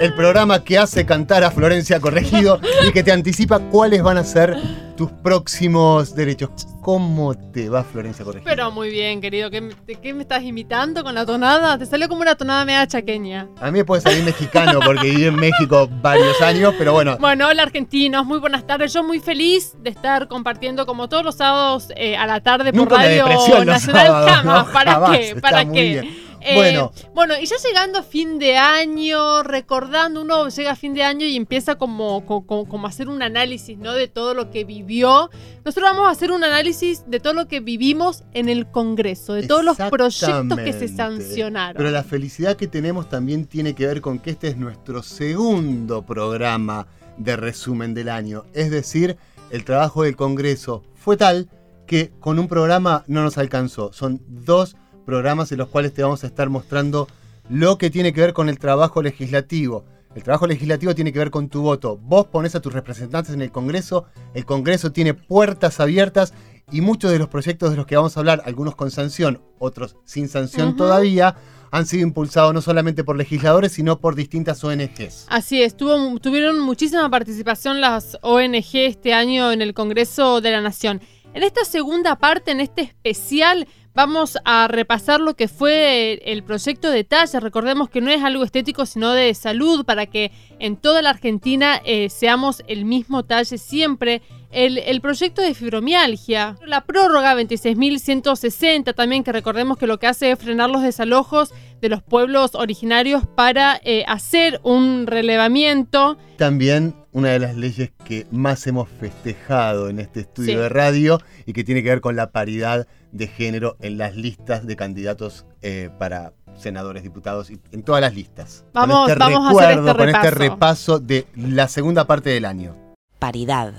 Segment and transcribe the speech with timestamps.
[0.00, 4.24] el programa que hace cantar a Florencia Corregido y que te anticipa cuáles van a
[4.24, 4.56] ser
[4.96, 6.50] tus próximos derechos.
[6.82, 8.48] ¿Cómo te va, Florencia Corregido?
[8.48, 9.50] Pero muy bien, querido.
[9.50, 11.78] ¿Qué, ¿De qué me estás imitando con la tonada?
[11.78, 13.48] Te salió como una tonada media chaqueña.
[13.60, 17.16] A mí me puede salir mexicano porque viví en México varios años, pero bueno.
[17.18, 18.92] Bueno, hola argentinos, muy buenas tardes.
[18.92, 22.82] Yo muy feliz de estar compartiendo como todos los sábados eh, a la tarde por
[22.82, 23.80] Nunca Radio Nacional.
[23.80, 24.68] sábados.
[24.72, 25.36] ¿para Jamás, qué?
[25.40, 26.25] ¿Para qué?
[26.48, 26.92] Eh, Bueno.
[27.12, 31.26] bueno, y ya llegando a fin de año, recordando, uno llega a fin de año
[31.26, 33.94] y empieza como, co- co- como, a hacer un análisis, ¿no?
[33.94, 35.28] De todo lo que vivió.
[35.64, 39.46] Nosotros vamos a hacer un análisis de todo lo que vivimos en el Congreso, de
[39.48, 41.76] todos los proyectos que se sancionaron.
[41.76, 46.06] Pero la felicidad que tenemos también tiene que ver con que este es nuestro segundo
[46.06, 48.44] programa de resumen del año.
[48.54, 49.16] Es decir,
[49.50, 51.48] el trabajo del Congreso fue tal
[51.86, 53.92] que con un programa no nos alcanzó.
[53.92, 54.76] Son dos
[55.06, 57.08] programas en los cuales te vamos a estar mostrando
[57.48, 59.84] lo que tiene que ver con el trabajo legislativo.
[60.14, 61.96] El trabajo legislativo tiene que ver con tu voto.
[61.98, 66.34] Vos pones a tus representantes en el Congreso, el Congreso tiene puertas abiertas
[66.72, 69.96] y muchos de los proyectos de los que vamos a hablar, algunos con sanción, otros
[70.04, 71.36] sin sanción todavía,
[71.70, 75.26] han sido impulsados no solamente por legisladores, sino por distintas ONGs.
[75.28, 80.60] Así es, tuvo- tuvieron muchísima participación las ONG este año en el Congreso de la
[80.62, 81.00] Nación.
[81.34, 86.90] En esta segunda parte, en este especial, vamos a repasar lo que fue el proyecto
[86.90, 87.40] de talla.
[87.40, 91.80] Recordemos que no es algo estético, sino de salud, para que en toda la Argentina
[91.82, 94.20] eh, seamos el mismo talle siempre.
[94.52, 100.38] El, proyecto de fibromialgia, la prórroga 26.160 también, que recordemos que lo que hace es
[100.38, 106.16] frenar los desalojos de los pueblos originarios para eh, hacer un relevamiento.
[106.36, 110.56] También una de las leyes que más hemos festejado en este estudio Sí.
[110.58, 114.66] de radio y que tiene que ver con la paridad de género en las listas
[114.66, 118.66] de candidatos eh, para senadores, diputados, y en todas las listas.
[118.74, 120.52] Vamos- con este vamos a hacer recuerdo, este con este repaso.
[120.54, 122.74] repaso de la segunda parte del año.
[123.18, 123.72] Paridad.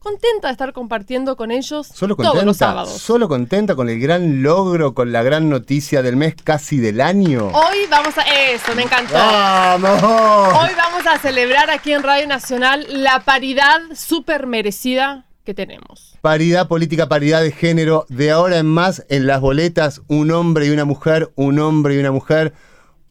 [0.00, 2.90] Contenta de estar compartiendo con ellos Solo todos los contenta, sábados.
[3.02, 7.48] solo contenta con el gran logro, con la gran noticia del mes casi del año.
[7.48, 8.22] Hoy vamos a...
[8.22, 9.12] Eso, me encantó.
[9.12, 10.02] ¡Vamos!
[10.02, 16.14] Hoy vamos a celebrar aquí en Radio Nacional la paridad súper merecida que tenemos.
[16.22, 18.06] Paridad política, paridad de género.
[18.08, 21.98] De ahora en más, en las boletas, un hombre y una mujer, un hombre y
[21.98, 22.54] una mujer.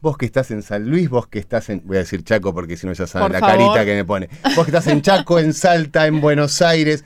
[0.02, 1.82] Vos que estás en San Luis, vos que estás en.
[1.86, 3.68] Voy a decir Chaco porque si no ya saben Por la favor.
[3.74, 4.30] carita que me pone.
[4.56, 7.04] Vos que estás en Chaco, en Salta, en Buenos Aires,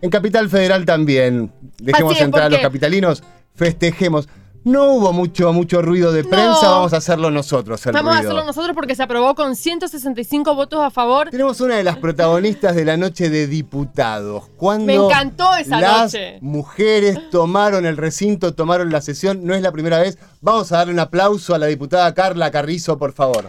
[0.00, 1.52] en Capital Federal también.
[1.78, 3.22] Dejemos Así es, entrar a los porque- capitalinos,
[3.54, 4.28] festejemos.
[4.64, 6.30] No hubo mucho, mucho ruido de No.
[6.30, 7.84] prensa, vamos a hacerlo nosotros.
[7.84, 11.30] El Vamos a hacerlo nosotros porque se aprobó con 165 votos a favor.
[11.30, 14.44] Tenemos una de las protagonistas de la noche de diputados.
[14.56, 16.38] Cuando Me encantó esa las noche.
[16.42, 19.44] mujeres tomaron el recinto, tomaron la sesión.
[19.44, 20.16] No es la primera vez.
[20.40, 23.48] Vamos a darle un aplauso a la diputada Carla Carrizo, por favor.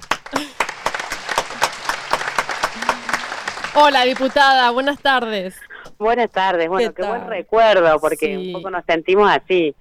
[3.76, 5.56] Hola, diputada, buenas tardes.
[6.00, 8.48] Buenas tardes, bueno, ¿Qué qué, buen recuerdo, porque Sí.
[8.48, 9.76] un poco nos sentimos así.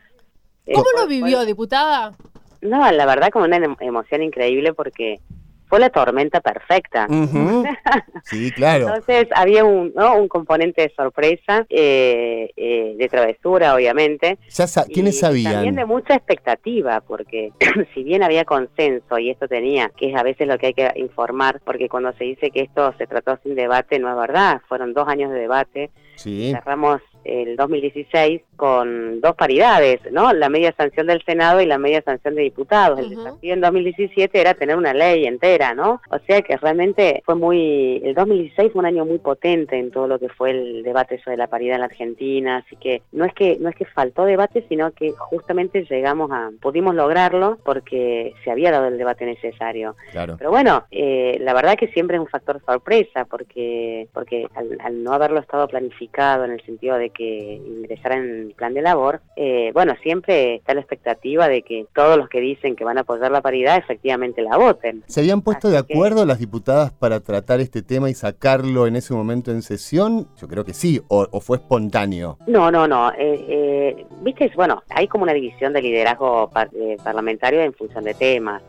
[0.66, 2.12] Eh, ¿Cómo lo vivió, fue- diputada?
[2.60, 5.18] no, la verdad como una em- emoción increíble porque
[5.66, 7.06] fue la tormenta perfecta.
[8.24, 8.86] Sí, claro.
[8.94, 10.14] Entonces había un, ¿no?
[10.16, 14.38] un componente de sorpresa, eh, eh, de travesura, obviamente.
[14.48, 15.74] Ya sa- ¿Quiénes y También sabían?
[15.74, 17.50] de mucha expectativa, porque
[17.94, 20.92] si bien había consenso y esto tenía, que es a veces lo que hay que
[20.96, 24.92] informar, porque cuando se dice que esto se trató sin debate, no es verdad, fueron
[24.94, 26.52] dos años de debate, Sí.
[26.52, 30.32] cerramos el 2016 con dos paridades, ¿no?
[30.32, 33.00] La media sanción del Senado y la media sanción de diputados.
[33.00, 36.00] El desafío en 2017 era tener una ley entera, ¿no?
[36.10, 38.00] O sea que realmente fue muy...
[38.04, 41.38] El 2016 fue un año muy potente en todo lo que fue el debate sobre
[41.38, 44.64] la paridad en la Argentina, así que no es que no es que faltó debate,
[44.68, 46.52] sino que justamente llegamos a...
[46.60, 49.96] pudimos lograrlo porque se había dado el debate necesario.
[50.12, 50.36] Claro.
[50.38, 55.02] Pero bueno, eh, la verdad que siempre es un factor sorpresa porque porque al, al
[55.02, 59.70] no haberlo estado planificado en el sentido de que ingresaran el plan de labor, eh,
[59.72, 63.30] bueno, siempre está la expectativa de que todos los que dicen que van a apoyar
[63.32, 65.02] la paridad efectivamente la voten.
[65.06, 68.86] ¿Se habían puesto Así de que- acuerdo las diputadas para tratar este tema y sacarlo
[68.86, 70.28] en ese momento en sesión?
[70.40, 72.36] Yo creo que sí, o, o fue espontáneo.
[72.46, 73.10] No, no, no.
[73.12, 78.04] eh, eh, Viste, bueno, hay como una división de liderazgo par- eh, parlamentario en función
[78.04, 78.62] de temas.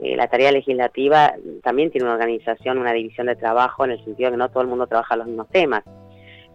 [0.00, 4.30] Eh, la tarea legislativa también tiene una organización, una división de trabajo en el sentido
[4.30, 5.84] de que no todo el mundo trabaja los mismos temas.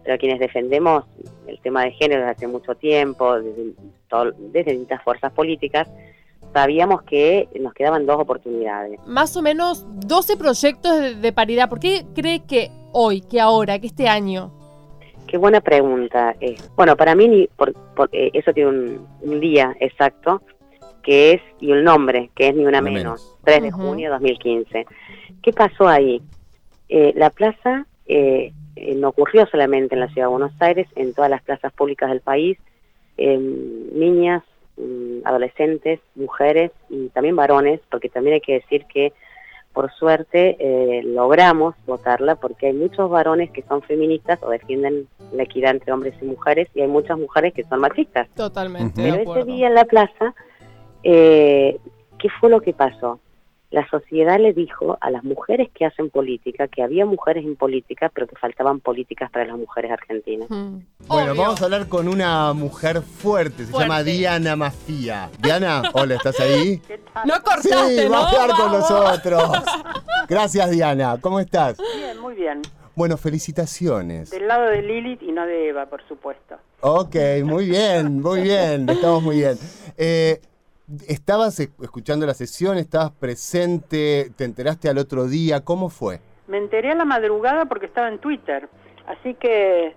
[0.04, 1.04] Pero quienes defendemos
[1.46, 3.72] el tema de género desde hace mucho tiempo, desde,
[4.08, 5.88] todo- desde distintas fuerzas políticas,
[6.52, 8.98] sabíamos que nos quedaban dos oportunidades.
[9.06, 11.68] Más o menos 12 proyectos de, de paridad.
[11.68, 14.50] ¿Por qué cree que hoy, que ahora, que este año?
[15.28, 16.34] Qué buena pregunta.
[16.40, 16.56] eh.
[16.76, 20.42] bueno, para mí ni por- por- eh, eso tiene un, un día exacto,
[21.02, 23.36] que es, y un nombre, que es ni una menos, menos.
[23.44, 24.86] 3 de junio de 2015.
[25.42, 26.20] ¿Qué pasó ahí?
[26.88, 27.86] Eh, la plaza
[28.76, 32.08] eh, no ocurrió solamente en la ciudad de Buenos Aires, en todas las plazas públicas
[32.10, 32.58] del país,
[33.16, 34.42] eh, niñas,
[34.76, 39.12] mm, adolescentes, mujeres y también varones, porque también hay que decir que
[39.72, 45.44] por suerte eh, logramos votarla porque hay muchos varones que son feministas o defienden la
[45.44, 48.28] equidad entre hombres y mujeres y hay muchas mujeres que son machistas.
[48.34, 49.00] Totalmente.
[49.00, 50.34] De Pero ese día en la plaza,
[51.02, 51.78] eh,
[52.18, 53.18] ¿qué fue lo que pasó?
[53.72, 58.10] La sociedad le dijo a las mujeres que hacen política que había mujeres en política,
[58.14, 60.50] pero que faltaban políticas para las mujeres argentinas.
[60.50, 60.80] Mm.
[61.08, 61.42] Bueno, Obvio.
[61.42, 63.88] vamos a hablar con una mujer fuerte, se Fuerte.
[63.88, 65.30] llama Diana Mafía.
[65.38, 66.80] Diana, hola, ¿estás ahí?
[67.24, 68.10] No cortaste, sí, ¿no?
[68.12, 69.42] va a hablar con nosotros.
[70.28, 71.18] Gracias, Diana.
[71.20, 71.78] ¿Cómo estás?
[71.96, 72.60] Bien, muy bien.
[72.94, 74.30] Bueno, felicitaciones.
[74.30, 76.56] Del lado de Lilith y no de Eva, por supuesto.
[76.80, 79.56] Ok, muy bien, muy bien, estamos muy bien.
[79.96, 80.40] Eh,
[81.06, 82.76] ¿Estabas e- escuchando la sesión?
[82.76, 84.30] ¿Estabas presente?
[84.36, 85.64] ¿Te enteraste al otro día?
[85.64, 86.20] ¿Cómo fue?
[86.48, 88.68] Me enteré a la madrugada porque estaba en Twitter.
[89.06, 89.94] Así que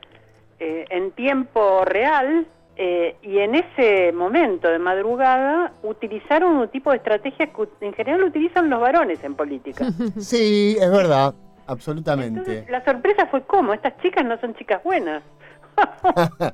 [0.60, 2.48] eh, en tiempo real
[2.78, 8.24] eh, y en ese momento de madrugada utilizaron un tipo de estrategia que en general
[8.24, 9.86] utilizan los varones en política.
[10.20, 11.34] Sí, es verdad,
[11.68, 12.40] absolutamente.
[12.40, 15.24] Entonces, la sorpresa fue cómo, estas chicas no son chicas buenas.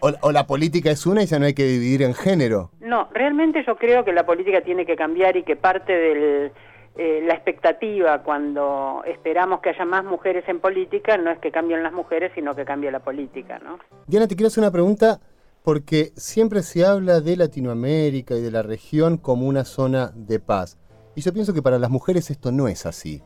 [0.00, 2.70] O, o la política es una y ya no hay que dividir en género.
[2.88, 6.52] No, realmente yo creo que la política tiene que cambiar y que parte de
[6.96, 11.92] la expectativa cuando esperamos que haya más mujeres en política no es que cambien las
[11.92, 13.78] mujeres, sino que cambie la política, ¿no?
[14.06, 15.20] Diana, te quiero hacer una pregunta
[15.62, 20.78] porque siempre se habla de Latinoamérica y de la región como una zona de paz.
[21.14, 23.22] Y yo pienso que para las mujeres esto no es así.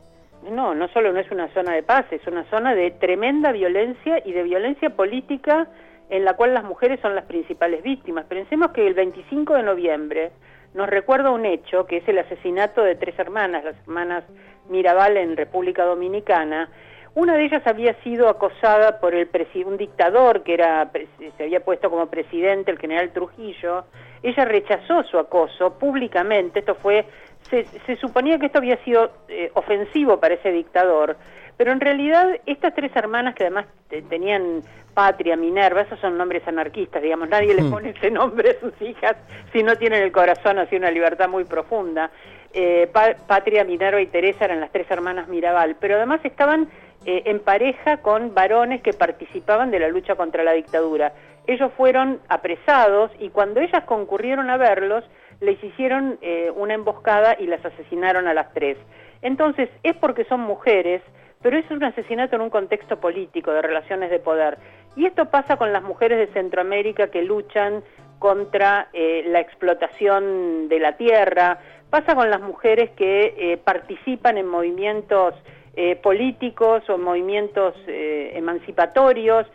[0.51, 4.21] No, no solo no es una zona de paz, es una zona de tremenda violencia
[4.25, 5.69] y de violencia política
[6.13, 8.25] en la cual las mujeres son las principales víctimas.
[8.25, 10.31] Pensemos que el 25 de noviembre
[10.75, 14.23] nos recuerda un hecho, que es el asesinato de tres hermanas, las hermanas
[14.69, 16.69] Mirabal en República Dominicana.
[17.15, 19.27] Una de ellas había sido acosada por el
[19.65, 20.91] un dictador que era
[21.37, 23.85] se había puesto como presidente, el general Trujillo.
[24.21, 26.59] Ella rechazó su acoso públicamente.
[26.59, 27.07] Esto fue
[27.49, 31.17] se, se suponía que esto había sido eh, ofensivo para ese dictador,
[31.57, 34.61] pero en realidad estas tres hermanas que además te- tenían
[34.93, 39.15] Patria, Minerva, esos son nombres anarquistas, digamos, nadie les pone ese nombre a sus hijas
[39.51, 42.11] si no tienen el corazón así una libertad muy profunda.
[42.53, 46.69] Eh, Pa- Patria, Minerva y Teresa eran las tres hermanas Mirabal, pero además estaban
[47.05, 51.13] eh, en pareja con varones que participaban de la lucha contra la dictadura.
[51.47, 55.03] Ellos fueron apresados y cuando ellas concurrieron a verlos,
[55.41, 58.77] les hicieron eh, una emboscada y las asesinaron a las tres.
[59.23, 61.01] Entonces, es porque son mujeres,
[61.43, 64.57] pero es un asesinato en un contexto político, de relaciones de poder.
[64.95, 67.83] Y esto pasa con las mujeres de Centroamérica que luchan
[68.17, 71.59] contra eh, la explotación de la tierra,
[71.89, 75.35] pasa con las mujeres que eh, participan en movimientos
[75.75, 79.45] eh, políticos o en movimientos emancipatorios,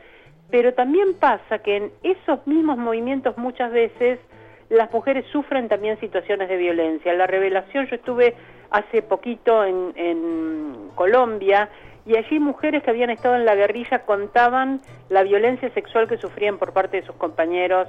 [0.50, 4.18] pero también pasa que en esos mismos movimientos muchas veces
[4.68, 7.14] las mujeres sufren también situaciones de violencia.
[7.14, 8.34] La revelación, yo estuve
[8.70, 11.70] hace poquito en, en Colombia
[12.06, 16.58] y allí mujeres que habían estado en la guerrilla contaban la violencia sexual que sufrían
[16.58, 17.86] por parte de sus compañeros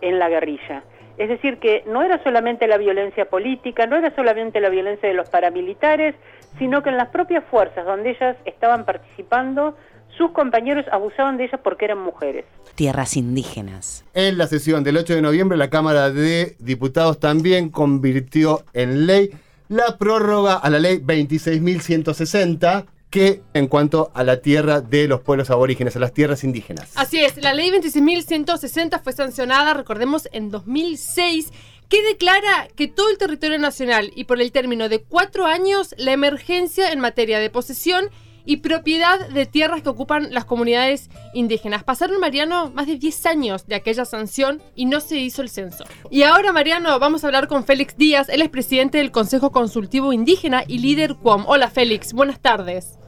[0.00, 0.82] en la guerrilla.
[1.18, 5.14] Es decir, que no era solamente la violencia política, no era solamente la violencia de
[5.14, 6.14] los paramilitares,
[6.58, 9.76] sino que en las propias fuerzas donde ellas estaban participando,
[10.16, 12.44] sus compañeros abusaban de ellas porque eran mujeres.
[12.74, 14.04] Tierras indígenas.
[14.14, 19.30] En la sesión del 8 de noviembre, la Cámara de Diputados también convirtió en ley
[19.70, 25.48] la prórroga a la ley 26.160, que en cuanto a la tierra de los pueblos
[25.48, 26.90] aborígenes, a las tierras indígenas.
[26.96, 31.52] Así es, la ley 26.160 fue sancionada, recordemos, en 2006,
[31.88, 36.12] que declara que todo el territorio nacional y por el término de cuatro años la
[36.12, 38.10] emergencia en materia de posesión
[38.44, 41.84] y propiedad de tierras que ocupan las comunidades indígenas.
[41.84, 45.84] Pasaron, Mariano, más de 10 años de aquella sanción y no se hizo el censo.
[46.10, 48.28] Y ahora, Mariano, vamos a hablar con Félix Díaz.
[48.28, 51.44] Él es presidente del Consejo Consultivo Indígena y líder CUOM.
[51.46, 52.12] Hola, Félix.
[52.12, 52.98] Buenas tardes.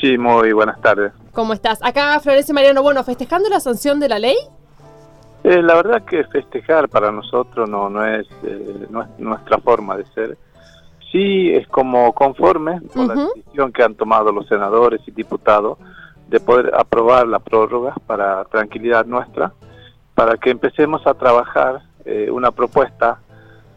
[0.00, 1.12] Sí, muy buenas tardes.
[1.32, 1.78] ¿Cómo estás?
[1.82, 4.36] Acá Florece Mariano, bueno, festejando la sanción de la ley.
[5.44, 9.96] Eh, la verdad que festejar para nosotros no, no, es, eh, no es nuestra forma
[9.96, 10.38] de ser
[11.12, 15.78] sí es como conforme con la decisión que han tomado los senadores y diputados
[16.28, 19.52] de poder aprobar la prórroga para tranquilidad nuestra,
[20.14, 23.20] para que empecemos a trabajar eh, una propuesta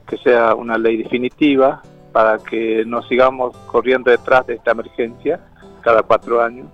[0.07, 1.81] que sea una ley definitiva,
[2.13, 5.41] para que no sigamos corriendo detrás de esta emergencia
[5.81, 6.67] cada cuatro años.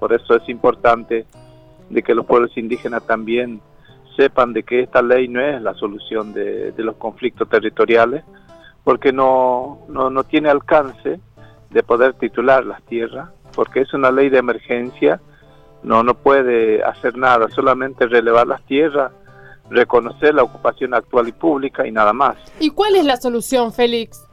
[0.00, 1.24] Por eso es importante
[1.88, 3.60] de que los pueblos indígenas también
[4.16, 8.24] sepan de que esta ley no es la solución de los conflictos territoriales,
[8.88, 11.20] porque no, no, tiene alcance
[11.68, 15.20] de poder titular las tierras, porque es una ley de emergencia,
[15.82, 19.12] no, no puede hacer nada, solamente relevar las tierras,
[19.68, 22.38] reconocer la ocupación actual y pública y nada más.
[22.60, 24.26] ¿Y cuál es la solución, Félix?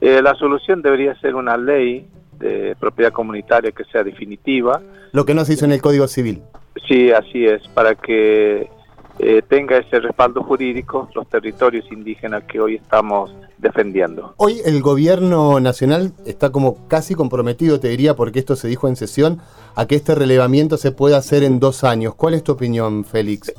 [0.00, 2.08] Eh, la solución debería ser una ley
[2.40, 4.82] de propiedad comunitaria que sea definitiva.
[5.12, 6.42] Lo que no se hizo en el Código Civil.
[6.88, 8.68] Sí, así es, para que
[9.18, 14.34] eh, tenga ese respaldo jurídico los territorios indígenas que hoy estamos defendiendo.
[14.36, 18.96] Hoy el gobierno nacional está como casi comprometido, te diría, porque esto se dijo en
[18.96, 19.40] sesión,
[19.74, 22.14] a que este relevamiento se pueda hacer en dos años.
[22.14, 23.54] ¿Cuál es tu opinión, Félix?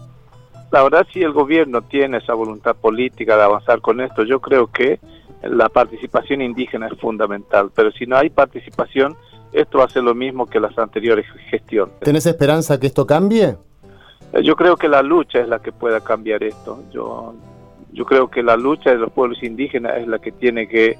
[0.72, 4.68] La verdad, si el gobierno tiene esa voluntad política de avanzar con esto, yo creo
[4.68, 5.00] que
[5.42, 9.16] la participación indígena es fundamental, pero si no hay participación,
[9.54, 12.00] esto va a ser lo mismo que las anteriores gestiones.
[12.02, 13.56] ¿Tenés esperanza que esto cambie?
[14.44, 16.84] Yo creo que la lucha es la que pueda cambiar esto.
[16.92, 17.34] Yo,
[17.92, 20.98] yo creo que la lucha de los pueblos indígenas es la que tiene que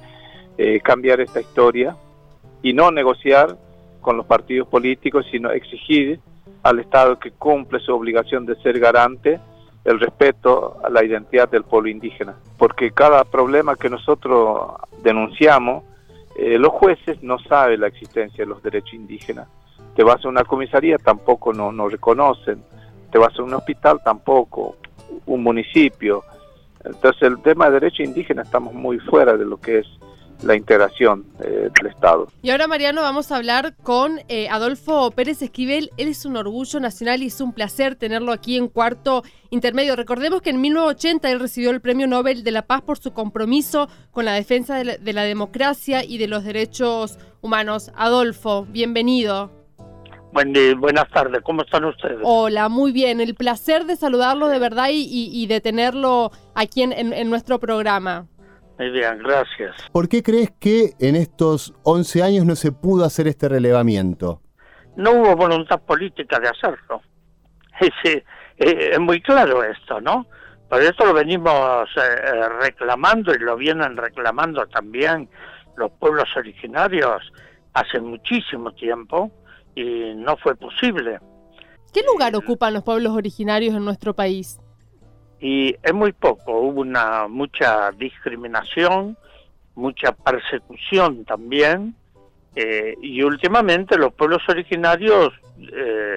[0.56, 1.96] eh, cambiar esta historia
[2.62, 3.56] y no negociar
[4.00, 6.18] con los partidos políticos, sino exigir
[6.64, 9.38] al Estado que cumple su obligación de ser garante
[9.84, 12.34] el respeto a la identidad del pueblo indígena.
[12.56, 14.72] Porque cada problema que nosotros
[15.04, 15.84] denunciamos,
[16.36, 19.46] eh, los jueces no saben la existencia de los derechos indígenas.
[19.94, 22.62] Te vas a una comisaría, tampoco no, no reconocen
[23.10, 24.76] te vas a un hospital tampoco,
[25.26, 26.22] un municipio.
[26.84, 29.86] Entonces el tema de derecho indígena estamos muy fuera de lo que es
[30.42, 32.28] la integración eh, del Estado.
[32.42, 35.90] Y ahora, Mariano, vamos a hablar con eh, Adolfo Pérez Esquivel.
[35.96, 39.96] Él es un orgullo nacional y es un placer tenerlo aquí en cuarto intermedio.
[39.96, 43.88] Recordemos que en 1980 él recibió el Premio Nobel de la Paz por su compromiso
[44.12, 47.90] con la defensa de la democracia y de los derechos humanos.
[47.96, 49.57] Adolfo, bienvenido
[50.32, 52.18] buenas tardes, ¿cómo están ustedes?
[52.22, 57.58] Hola, muy bien, el placer de saludarlo de verdad y, de tenerlo aquí en, nuestro
[57.58, 58.26] programa.
[58.78, 59.74] Muy bien, gracias.
[59.90, 64.40] ¿Por qué crees que en estos 11 años no se pudo hacer este relevamiento?
[64.96, 67.02] No hubo voluntad política de hacerlo.
[67.80, 70.26] Es, eh, es muy claro esto, ¿no?
[70.68, 75.28] Por esto lo venimos eh, reclamando y lo vienen reclamando también
[75.76, 77.22] los pueblos originarios
[77.72, 79.30] hace muchísimo tiempo
[79.78, 81.20] y no fue posible.
[81.92, 84.58] ¿Qué lugar ocupan los pueblos originarios en nuestro país?
[85.40, 89.16] Y es muy poco, hubo una mucha discriminación,
[89.74, 91.94] mucha persecución también,
[92.56, 96.16] eh, y últimamente los pueblos originarios eh,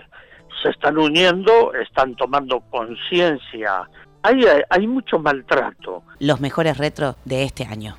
[0.62, 3.88] se están uniendo, están tomando conciencia.
[4.24, 6.04] Hay, hay mucho maltrato.
[6.20, 7.96] Los mejores retros de este año.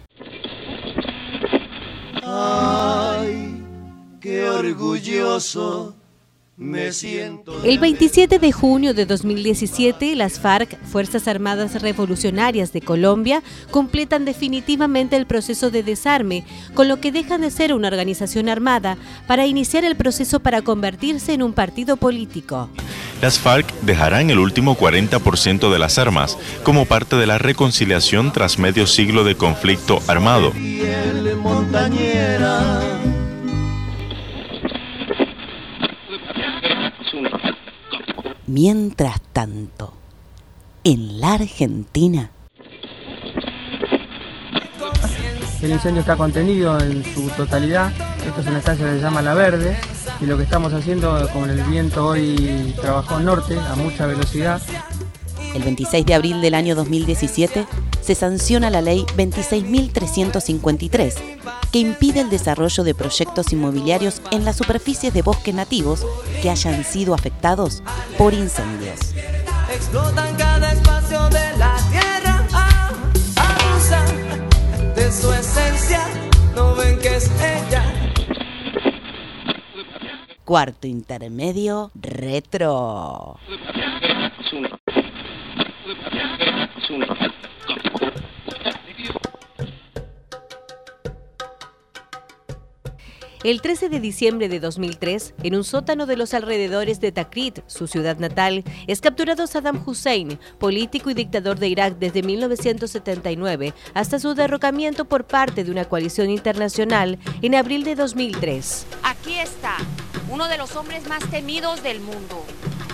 [4.23, 5.97] Qué orgulloso
[6.57, 7.65] me siento.
[7.65, 15.17] El 27 de junio de 2017, las FARC, Fuerzas Armadas Revolucionarias de Colombia, completan definitivamente
[15.17, 19.85] el proceso de desarme, con lo que dejan de ser una organización armada para iniciar
[19.85, 22.71] el proceso para convertirse en un partido político.
[23.21, 28.59] Las FARC dejarán el último 40% de las armas como parte de la reconciliación tras
[28.59, 30.53] medio siglo de conflicto armado.
[38.53, 39.95] Mientras tanto,
[40.85, 42.33] en la Argentina...
[45.63, 47.91] El incendio está contenido en su totalidad.
[48.27, 49.79] Esto es una estancia que se llama La Verde.
[50.21, 54.61] Y lo que estamos haciendo, con el viento hoy trabajó norte a mucha velocidad,
[55.55, 57.67] el 26 de abril del año 2017
[58.01, 61.15] se sanciona la ley 26.353,
[61.71, 66.07] que impide el desarrollo de proyectos inmobiliarios en las superficies de bosques nativos
[66.43, 67.85] que hayan sido afectados
[68.19, 69.15] por incendios.
[69.73, 72.91] Explotan cada espacio de la tierra, ah,
[74.97, 76.01] de su esencia,
[76.57, 77.85] no ven que es ella.
[80.45, 83.39] Cuarto intermedio retro.
[93.45, 97.89] El 13 de diciembre de 2003, en un sótano de los alrededores de Takrit, su
[97.89, 104.35] ciudad natal, es capturado Saddam Hussein, político y dictador de Irak desde 1979 hasta su
[104.35, 108.87] derrocamiento por parte de una coalición internacional en abril de 2003.
[109.03, 109.77] Aquí está,
[110.31, 112.45] uno de los hombres más temidos del mundo,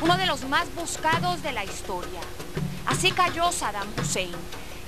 [0.00, 2.20] uno de los más buscados de la historia.
[2.86, 4.32] Así cayó Saddam Hussein,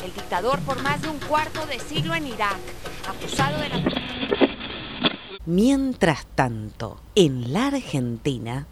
[0.06, 2.56] el dictador por más de un cuarto de siglo en Irak,
[3.06, 4.09] acusado de la...
[5.50, 8.68] Mientras tanto, en la Argentina,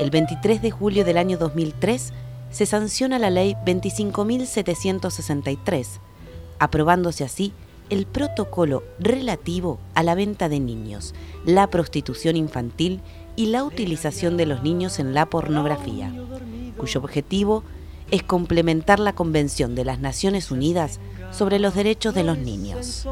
[0.00, 2.12] el 23 de julio del año 2003
[2.50, 5.86] se sanciona la ley 25.763,
[6.58, 7.52] aprobándose así
[7.90, 11.14] el protocolo relativo a la venta de niños,
[11.46, 13.02] la prostitución infantil
[13.36, 16.12] y la utilización de los niños en la pornografía,
[16.76, 17.62] cuyo objetivo
[18.10, 20.98] es complementar la Convención de las Naciones Unidas
[21.34, 23.06] sobre los derechos de los niños.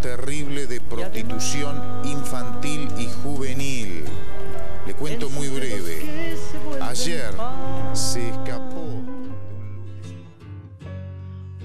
[0.00, 4.04] Terrible de prostitución infantil y juvenil.
[4.86, 6.36] Le cuento muy breve.
[6.80, 7.34] Ayer
[7.92, 9.02] se escapó.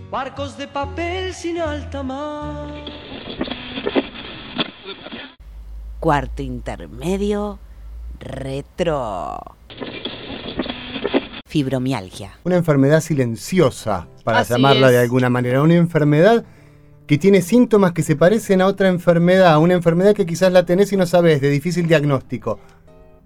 [0.09, 2.69] Barcos de papel sin alta mar.
[5.99, 7.59] Cuarto intermedio,
[8.19, 9.39] retro.
[11.51, 12.31] Fibromialgia.
[12.45, 15.61] Una enfermedad silenciosa, para Así llamarla de alguna manera.
[15.61, 16.45] Una enfermedad
[17.07, 19.59] que tiene síntomas que se parecen a otra enfermedad.
[19.59, 22.57] Una enfermedad que quizás la tenés y no sabés, de difícil diagnóstico.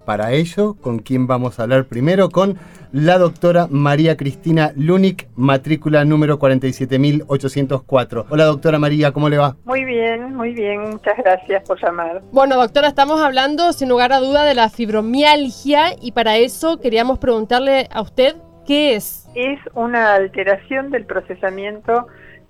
[0.06, 2.30] Para ello, ¿con quién vamos a hablar primero?
[2.30, 2.56] Con
[2.92, 8.26] la doctora María Cristina Lunik, matrícula número 47804.
[8.30, 9.56] Hola doctora María, ¿cómo le va?
[9.64, 12.22] Muy bien, muy bien, muchas gracias por llamar.
[12.30, 17.18] Bueno, doctora, estamos hablando sin lugar a duda de la fibromialgia y para eso queríamos
[17.18, 19.28] preguntarle a usted qué es.
[19.34, 22.06] Es una alteración del procesamiento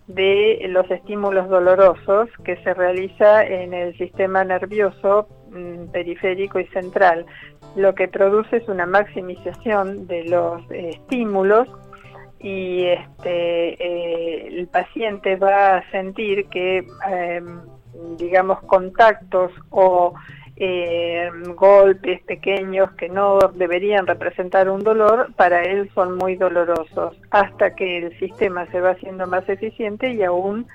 [0.08, 7.26] de los estímulos dolorosos que se realiza en el sistema nervioso mm, periférico y central.
[7.74, 11.68] Lo que produce es una maximización de los eh, estímulos
[12.38, 17.42] y este, eh, el paciente va a sentir que, eh,
[18.18, 20.14] digamos, contactos o
[20.56, 27.74] eh, golpes pequeños que no deberían representar un dolor, para él son muy dolorosos, hasta
[27.74, 30.66] que el sistema se va haciendo más eficiente y aún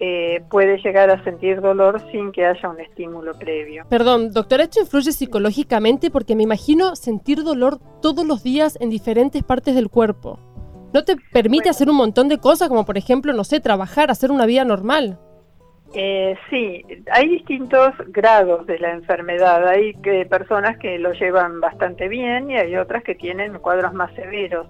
[0.00, 3.84] eh, puede llegar a sentir dolor sin que haya un estímulo previo.
[3.88, 6.10] Perdón, doctora, ¿esto influye psicológicamente?
[6.10, 10.38] Porque me imagino sentir dolor todos los días en diferentes partes del cuerpo.
[10.92, 14.30] ¿No te permite hacer un montón de cosas como, por ejemplo, no sé, trabajar, hacer
[14.30, 15.18] una vida normal?
[15.92, 19.66] Eh, sí, hay distintos grados de la enfermedad.
[19.66, 24.12] Hay que, personas que lo llevan bastante bien y hay otras que tienen cuadros más
[24.14, 24.66] severos.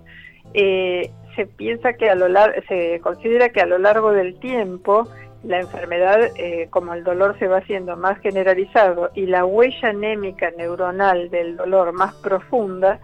[0.52, 5.06] Eh, se piensa que a lo lar- se considera que a lo largo del tiempo
[5.42, 10.50] la enfermedad, eh, como el dolor se va haciendo más generalizado y la huella anémica
[10.56, 12.98] neuronal del dolor más profunda,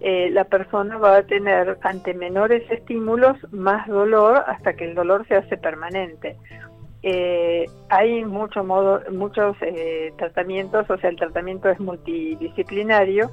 [0.00, 5.26] eh, la persona va a tener ante menores estímulos más dolor hasta que el dolor
[5.26, 6.36] se hace permanente.
[7.02, 9.56] Eh, hay mucho modo, muchos
[10.16, 13.30] tratamientos, o sea, el tratamiento es multidisciplinario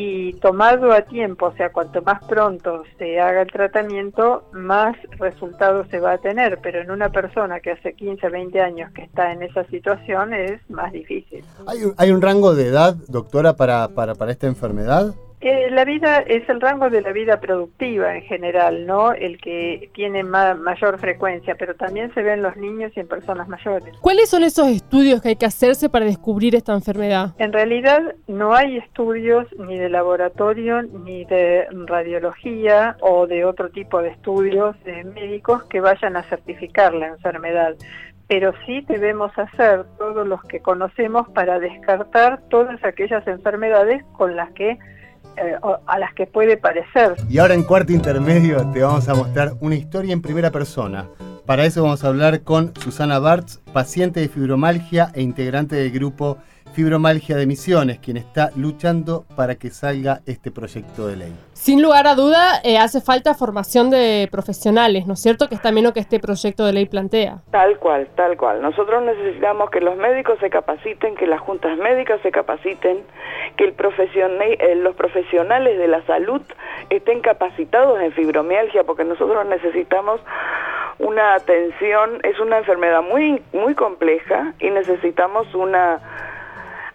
[0.00, 5.88] y tomado a tiempo, o sea, cuanto más pronto se haga el tratamiento, más resultados
[5.90, 9.32] se va a tener, pero en una persona que hace 15, 20 años que está
[9.32, 11.44] en esa situación es más difícil.
[11.66, 15.14] ¿Hay un, hay un rango de edad, doctora, para, para, para esta enfermedad?
[15.40, 19.12] Eh, la vida es el rango de la vida productiva en general, ¿no?
[19.12, 23.06] El que tiene ma- mayor frecuencia, pero también se ve en los niños y en
[23.06, 23.96] personas mayores.
[24.00, 27.34] ¿Cuáles son esos estudios que hay que hacerse para descubrir esta enfermedad?
[27.38, 34.02] En realidad no hay estudios ni de laboratorio ni de radiología o de otro tipo
[34.02, 37.74] de estudios de médicos que vayan a certificar la enfermedad.
[38.26, 44.50] Pero sí debemos hacer todos los que conocemos para descartar todas aquellas enfermedades con las
[44.52, 44.76] que
[45.38, 47.16] eh, a las que puede parecer.
[47.28, 51.06] Y ahora en cuarto intermedio te vamos a mostrar una historia en primera persona.
[51.46, 56.36] Para eso vamos a hablar con Susana Bartz, paciente de fibromalgia e integrante del grupo
[56.68, 61.34] Fibromalgia de Misiones, quien está luchando para que salga este proyecto de ley.
[61.52, 65.48] Sin lugar a duda, eh, hace falta formación de profesionales, ¿no es cierto?
[65.48, 67.38] Que es también lo que este proyecto de ley plantea.
[67.50, 68.62] Tal cual, tal cual.
[68.62, 73.02] Nosotros necesitamos que los médicos se capaciten, que las juntas médicas se capaciten,
[73.56, 76.42] que el eh, los profesionales de la salud
[76.90, 80.20] estén capacitados en fibromialgia, porque nosotros necesitamos
[80.98, 86.00] una atención, es una enfermedad muy, muy compleja y necesitamos una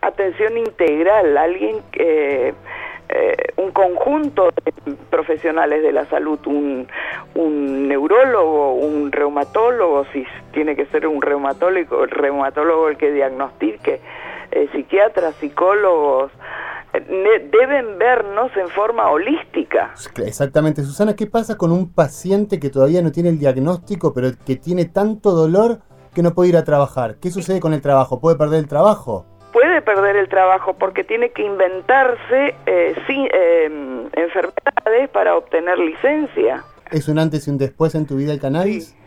[0.08, 2.54] atención integral, alguien que...
[3.10, 6.88] Eh, un conjunto de profesionales de la salud, un,
[7.88, 14.02] neurólogo, un reumatólogo, si tiene que ser un reumatólogo, el reumatólogo el que diagnostique,
[14.52, 16.32] eh, psiquiatras, psicólogos,
[16.94, 19.94] eh, deben vernos en forma holística.
[20.26, 24.56] Exactamente, Susana, ¿qué pasa con un paciente que todavía no tiene el diagnóstico, pero que
[24.56, 25.80] tiene tanto dolor
[26.16, 27.18] que no puede ir a trabajar?
[27.22, 28.20] ¿Qué sucede con el trabajo?
[28.20, 29.26] ¿Puede perder el trabajo?
[29.54, 36.64] Puede perder el trabajo porque tiene que inventarse eh, eh, enfermedades para obtener licencia.
[36.92, 38.98] ¿Es un antes y un después en tu vida el cannabis?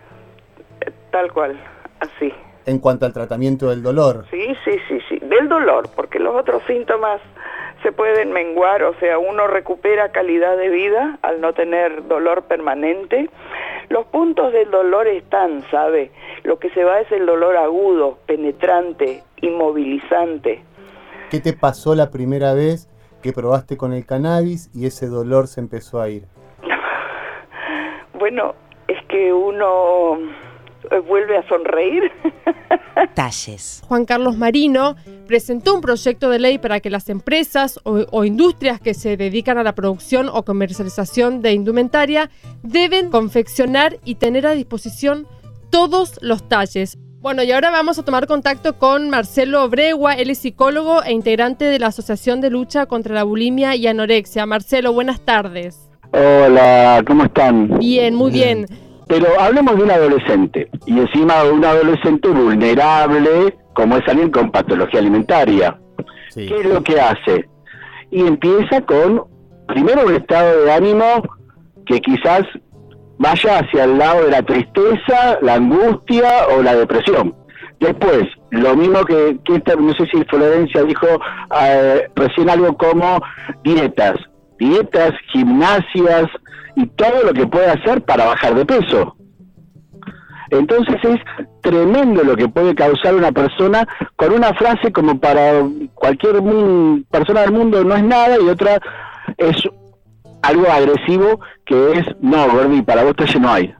[1.10, 1.60] Tal cual,
[2.00, 2.32] así.
[2.64, 4.24] En cuanto al tratamiento del dolor.
[4.30, 7.20] Sí, sí, sí, sí, del dolor, porque los otros síntomas
[7.82, 13.28] se pueden menguar, o sea, uno recupera calidad de vida al no tener dolor permanente.
[13.88, 16.10] Los puntos del dolor están, ¿sabe?
[16.42, 20.62] Lo que se va es el dolor agudo, penetrante, inmovilizante.
[21.30, 22.88] ¿Qué te pasó la primera vez
[23.22, 26.24] que probaste con el cannabis y ese dolor se empezó a ir?
[28.18, 28.54] bueno,
[28.88, 30.18] es que uno
[31.06, 32.10] vuelve a sonreír.
[33.14, 33.82] Talles.
[33.86, 34.96] Juan Carlos Marino
[35.26, 39.62] presentó un proyecto de ley para que las empresas o, industrias que se dedican a
[39.62, 42.30] la producción o comercialización de indumentaria
[42.62, 45.26] deben confeccionar y tener a disposición
[45.70, 46.98] todos los talles.
[47.20, 51.64] Bueno, y ahora vamos a tomar contacto con Marcelo Bregua, él es psicólogo e integrante
[51.64, 54.46] de la Asociación de Lucha contra la Bulimia y Anorexia.
[54.46, 55.90] Marcelo, buenas tardes.
[56.12, 57.78] Hola, ¿cómo están?
[57.78, 58.66] Bien, muy bien.
[59.06, 64.50] Pero hablemos de un adolescente, y encima de un adolescente vulnerable, como es alguien con
[64.50, 65.78] patología alimentaria.
[66.34, 67.48] ¿Qué es lo que hace?
[68.10, 69.24] Y empieza con,
[69.68, 71.22] primero, un estado de ánimo
[71.86, 72.42] que quizás
[73.18, 77.34] vaya hacia el lado de la tristeza, la angustia o la depresión.
[77.80, 81.06] Después, lo mismo que, que no sé si Florencia dijo
[81.60, 83.20] eh, recién algo como
[83.62, 84.16] dietas,
[84.58, 86.26] dietas, gimnasias
[86.76, 89.16] y todo lo que puede hacer para bajar de peso.
[90.50, 91.20] Entonces es
[91.60, 96.40] tremendo lo que puede causar una persona con una frase como para cualquier
[97.10, 98.78] persona del mundo no es nada y otra
[99.36, 99.56] es
[100.42, 103.74] algo agresivo que es, no, Gordi, para vos talle no hay.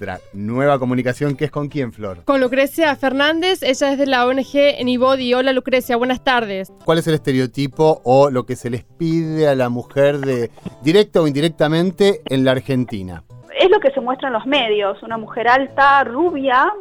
[0.00, 2.24] Nuestra nueva comunicación, que es con quién, Flor?
[2.24, 5.34] Con Lucrecia Fernández, ella es de la ONG Anybody.
[5.34, 6.72] Hola Lucrecia, buenas tardes.
[6.86, 10.50] ¿Cuál es el estereotipo o lo que se les pide a la mujer de
[10.82, 13.24] directa o indirectamente en la Argentina?
[13.58, 16.72] es lo que se muestra en los medios, una mujer alta, rubia,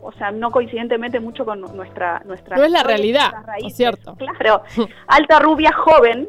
[0.00, 2.22] o sea, no coincidentemente mucho con nuestra...
[2.24, 4.14] nuestra no es la realidad, es cierto.
[4.14, 4.62] Claro,
[5.08, 6.28] alta, rubia, joven,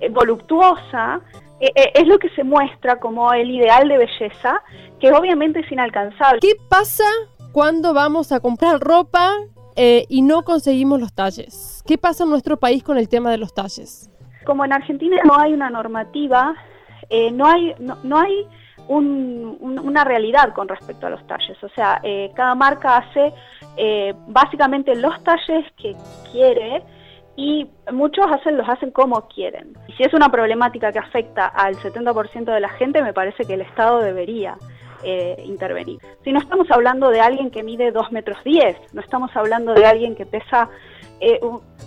[0.00, 1.20] eh, voluptuosa,
[1.60, 4.62] es lo que se muestra como el ideal de belleza,
[5.00, 6.40] que obviamente es inalcanzable.
[6.40, 7.04] ¿Qué pasa
[7.52, 9.32] cuando vamos a comprar ropa
[9.74, 11.82] eh, y no conseguimos los talles?
[11.86, 14.10] ¿Qué pasa en nuestro país con el tema de los talles?
[14.44, 16.54] Como en Argentina no hay una normativa,
[17.32, 18.46] no hay, no, hay
[18.88, 21.56] una realidad con respecto a los talles.
[21.64, 22.00] O sea,
[22.34, 23.32] cada marca hace
[24.28, 25.96] básicamente los talles que
[26.30, 26.82] quiere
[27.36, 29.74] y muchos hacen, los hacen como quieren.
[29.86, 33.54] Y si es una problemática que afecta al 70% de la gente, me parece que
[33.54, 34.56] el Estado debería
[35.02, 36.00] eh, intervenir.
[36.24, 39.84] Si no estamos hablando de alguien que mide 2 metros 10, no estamos hablando de
[39.84, 40.70] alguien que pesa,
[41.20, 41.38] eh,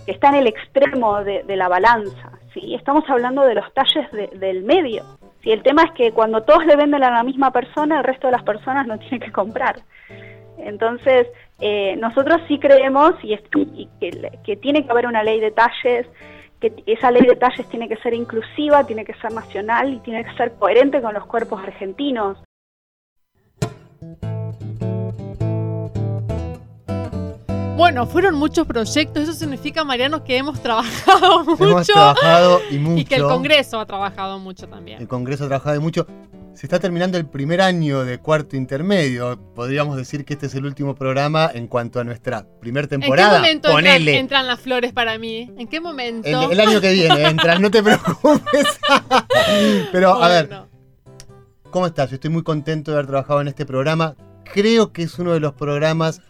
[0.05, 2.75] que está en el extremo de, la balanza, ¿sí?
[2.75, 4.07] estamos hablando de los talles
[4.39, 5.03] del medio.
[5.41, 8.27] Si El tema es que cuando todos le venden a la misma persona, el resto
[8.27, 9.81] de las personas no tienen que comprar.
[10.59, 11.27] Entonces,
[11.62, 13.38] eh, nosotros sí creemos y,
[14.00, 16.08] que, tiene que haber una ley de talles,
[16.62, 20.24] que esa ley de talles tiene que ser inclusiva, tiene que ser nacional y tiene
[20.24, 22.38] que ser coherente con los cuerpos argentinos.
[27.76, 31.63] Bueno, fueron muchos proyectos, eso significa, Mariano, que hemos trabajado mucho.
[31.63, 33.02] Hemos trabajado y mucho.
[33.02, 35.02] Y que el Congreso ha trabajado mucho también.
[35.02, 36.06] El Congreso ha trabajado mucho.
[36.53, 39.39] Se está terminando el primer año de cuarto intermedio.
[39.55, 43.38] Podríamos decir que este es el último programa en cuanto a nuestra primer temporada.
[43.38, 45.51] ¿En qué momento entran, las flores para mí?
[45.57, 46.51] ¿En qué momento?
[46.51, 48.67] El, año que viene entran, no te preocupes.
[49.91, 50.49] Pero, a ver,
[51.69, 52.09] ¿cómo estás?
[52.09, 54.15] Yo estoy muy contento de haber trabajado en este programa.
[54.53, 56.21] Creo que es uno de los programas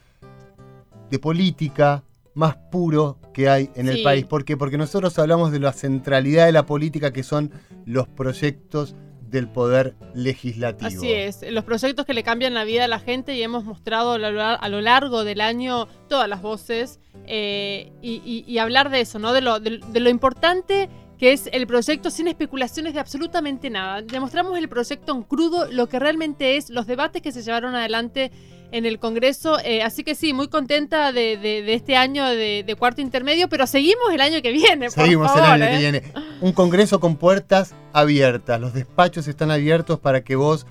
[1.10, 2.04] de política
[2.36, 4.26] más puro que hay en el país.
[4.26, 4.58] ¿Por qué?
[4.58, 7.52] Porque nosotros hablamos de la centralidad de la política que son
[7.86, 8.96] los proyectos
[9.30, 10.88] del poder legislativo.
[10.88, 14.14] Así es, los proyectos que le cambian la vida a la gente y hemos mostrado
[14.14, 19.34] a lo largo del año todas las voces eh, y, hablar de eso, ¿no?
[19.34, 24.02] De lo, de, lo importante que es el proyecto sin especulaciones de absolutamente nada.
[24.02, 28.32] Demostramos el proyecto en crudo, lo que realmente es, los debates que se llevaron adelante
[28.72, 29.60] en el Congreso.
[29.64, 34.22] Eh, así que sí, muy contenta de, este año de, cuarto intermedio, pero seguimos el
[34.22, 34.90] año que viene.
[34.90, 35.80] Seguimos el año que ¿eh?
[35.80, 36.04] viene.
[36.42, 38.60] Un Congreso con puertas abiertas.
[38.60, 40.66] Los despachos están abiertos para que vos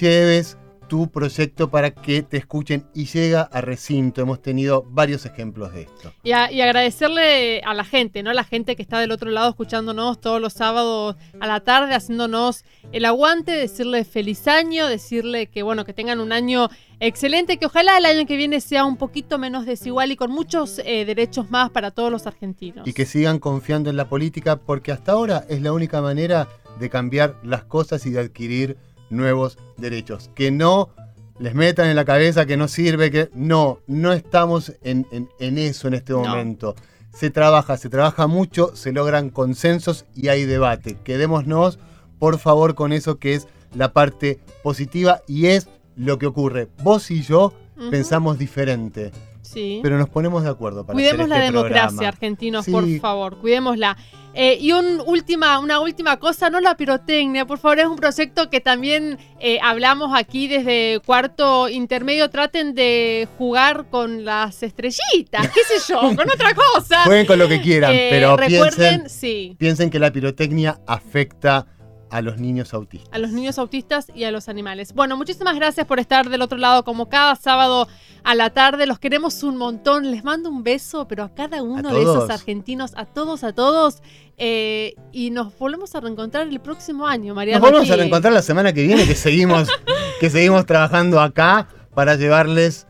[0.00, 4.22] lleves tu proyecto para que te escuchen y llega a recinto.
[4.22, 6.12] Hemos tenido varios ejemplos de esto.
[6.24, 8.30] Y, agradecerle a la gente, ¿no?
[8.30, 11.94] A la gente que está del otro lado escuchándonos todos los sábados a la tarde,
[11.94, 16.68] haciéndonos el aguante, decirle feliz año, decirle que bueno, que tengan un año
[17.00, 20.80] excelente, que ojalá el año que viene sea un poquito menos desigual y con muchos
[20.84, 22.88] eh, derechos más para todos los argentinos.
[22.88, 26.48] Y que sigan confiando en la política porque hasta ahora es la única manera
[26.78, 28.76] de cambiar las cosas y de adquirir
[29.10, 30.30] nuevos derechos.
[30.34, 30.90] Que no
[31.38, 35.06] les metan en la cabeza que no sirve, que no, no estamos en,
[35.38, 36.74] eso en este momento.
[37.12, 40.98] Se trabaja, se trabaja mucho, se logran consensos y hay debate.
[41.04, 41.78] Quedémonos,
[42.18, 46.68] por favor, con eso que es la parte positiva y es lo que ocurre.
[46.82, 47.52] Vos y yo
[47.90, 49.12] pensamos diferente.
[49.52, 49.80] Sí.
[49.82, 53.96] Pero nos ponemos de acuerdo para Cuidemos hacer este la democracia, argentinos, por favor, cuidémosla.
[54.34, 58.50] Eh, y un última, una última cosa, no la pirotecnia, por favor, es un proyecto
[58.50, 62.28] que también eh, hablamos aquí desde cuarto intermedio.
[62.30, 67.04] Traten de jugar con las estrellitas, qué sé yo, con otra cosa.
[67.04, 69.56] Jueguen con lo que quieran, Eh, pero recuerden, piensen, sí.
[69.58, 71.66] piensen que la pirotecnia afecta
[72.10, 73.08] a los niños autistas.
[73.12, 74.94] a los niños autistas y a los animales.
[74.94, 77.88] Bueno, muchísimas gracias por estar del otro lado como cada sábado
[78.24, 78.86] a la tarde.
[78.86, 80.10] Los queremos un montón.
[80.10, 84.02] Les mando un beso, pero a cada uno de esos argentinos, a todos, a todos.
[84.36, 87.54] Eh, y nos volvemos a reencontrar el próximo año, María.
[87.54, 89.68] Nos volvemos a reencontrar la semana que viene, que seguimos,
[90.20, 92.86] que seguimos trabajando acá para llevarles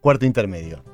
[0.00, 0.89] cuarto intermedio.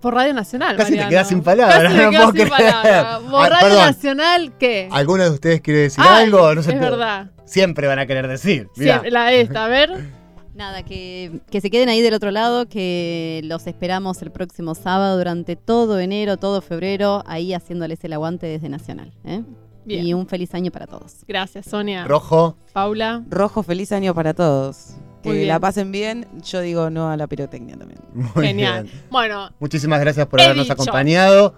[0.00, 0.76] Por Radio Nacional.
[0.76, 2.72] Casi te quedas sin palabras, Casi no me quedo puedo sin creer.
[2.72, 3.18] palabras.
[3.30, 3.86] Por Ay, Radio perdón.
[3.86, 4.88] Nacional, ¿qué?
[4.90, 6.54] ¿Alguno de ustedes quiere decir Ay, algo?
[6.54, 7.30] No sé, es verdad.
[7.44, 8.68] Siempre van a querer decir.
[8.76, 8.94] Mirá.
[8.94, 10.18] Siempre, la esta, a ver.
[10.54, 15.16] Nada, que, que se queden ahí del otro lado, que los esperamos el próximo sábado
[15.16, 19.12] durante todo enero, todo febrero, ahí haciéndoles el aguante desde Nacional.
[19.24, 19.42] ¿eh?
[19.84, 20.04] Bien.
[20.04, 21.24] Y un feliz año para todos.
[21.28, 22.04] Gracias, Sonia.
[22.06, 22.56] Rojo.
[22.72, 23.22] Paula.
[23.30, 24.96] Rojo, feliz año para todos.
[25.36, 25.48] Bien.
[25.48, 26.26] la pasen bien.
[26.44, 28.00] Yo digo no a la pirotecnia también.
[28.34, 28.84] Muy Genial.
[28.84, 29.02] bien.
[29.10, 30.72] Bueno, Muchísimas gracias por habernos dicho.
[30.74, 31.54] acompañado.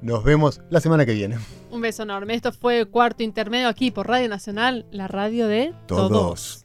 [0.00, 1.38] Nos vemos la semana que viene.
[1.72, 2.34] un beso enorme.
[2.34, 6.64] Esto fue Cuarto Intermedio aquí por Radio Nacional, la radio de Todos.